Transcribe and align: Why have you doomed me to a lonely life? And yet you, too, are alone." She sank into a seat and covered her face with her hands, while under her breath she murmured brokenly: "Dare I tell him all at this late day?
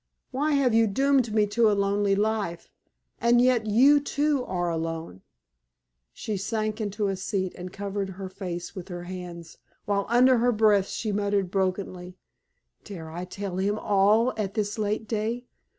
Why 0.31 0.53
have 0.53 0.73
you 0.73 0.87
doomed 0.87 1.31
me 1.31 1.45
to 1.53 1.69
a 1.69 1.77
lonely 1.77 2.15
life? 2.15 2.71
And 3.19 3.39
yet 3.39 3.67
you, 3.67 3.99
too, 3.99 4.43
are 4.45 4.71
alone." 4.71 5.21
She 6.11 6.37
sank 6.37 6.81
into 6.81 7.05
a 7.07 7.15
seat 7.15 7.53
and 7.55 7.71
covered 7.71 8.09
her 8.09 8.27
face 8.27 8.73
with 8.73 8.87
her 8.87 9.03
hands, 9.03 9.59
while 9.85 10.07
under 10.09 10.39
her 10.39 10.51
breath 10.51 10.87
she 10.87 11.11
murmured 11.11 11.51
brokenly: 11.51 12.17
"Dare 12.83 13.11
I 13.11 13.25
tell 13.25 13.57
him 13.57 13.77
all 13.77 14.33
at 14.37 14.55
this 14.55 14.79
late 14.79 15.07
day? 15.07 15.45